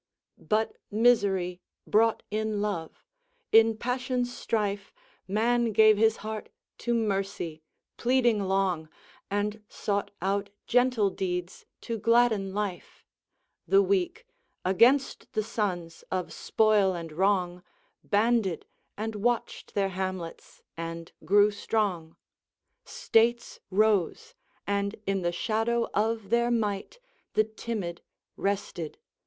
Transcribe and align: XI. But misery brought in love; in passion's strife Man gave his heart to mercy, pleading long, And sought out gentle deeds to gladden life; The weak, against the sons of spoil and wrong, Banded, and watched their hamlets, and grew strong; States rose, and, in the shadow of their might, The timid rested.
XI. 0.39 0.45
But 0.45 0.77
misery 0.89 1.61
brought 1.85 2.23
in 2.31 2.59
love; 2.59 3.03
in 3.51 3.77
passion's 3.77 4.35
strife 4.35 4.91
Man 5.27 5.71
gave 5.73 5.95
his 5.99 6.17
heart 6.25 6.49
to 6.79 6.95
mercy, 6.95 7.61
pleading 7.97 8.41
long, 8.45 8.89
And 9.29 9.63
sought 9.69 10.09
out 10.19 10.49
gentle 10.65 11.11
deeds 11.11 11.67
to 11.81 11.99
gladden 11.99 12.51
life; 12.51 13.05
The 13.67 13.83
weak, 13.83 14.25
against 14.65 15.31
the 15.33 15.43
sons 15.43 16.03
of 16.11 16.33
spoil 16.33 16.95
and 16.95 17.11
wrong, 17.11 17.61
Banded, 18.03 18.65
and 18.97 19.13
watched 19.17 19.75
their 19.75 19.89
hamlets, 19.89 20.63
and 20.75 21.11
grew 21.25 21.51
strong; 21.51 22.15
States 22.85 23.59
rose, 23.69 24.33
and, 24.65 24.95
in 25.05 25.21
the 25.21 25.31
shadow 25.31 25.91
of 25.93 26.31
their 26.31 26.49
might, 26.49 26.97
The 27.33 27.43
timid 27.43 28.01
rested. 28.35 28.97